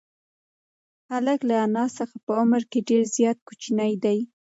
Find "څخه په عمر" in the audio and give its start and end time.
1.97-2.61